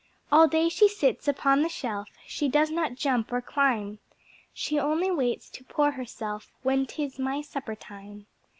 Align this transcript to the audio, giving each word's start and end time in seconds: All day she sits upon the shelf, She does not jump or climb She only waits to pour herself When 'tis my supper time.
All 0.31 0.47
day 0.47 0.67
she 0.67 0.87
sits 0.87 1.27
upon 1.27 1.61
the 1.61 1.69
shelf, 1.69 2.09
She 2.25 2.47
does 2.49 2.71
not 2.71 2.95
jump 2.95 3.31
or 3.31 3.39
climb 3.39 3.99
She 4.51 4.79
only 4.79 5.11
waits 5.11 5.47
to 5.51 5.63
pour 5.63 5.91
herself 5.91 6.51
When 6.63 6.87
'tis 6.87 7.19
my 7.19 7.41
supper 7.41 7.75
time. 7.75 8.25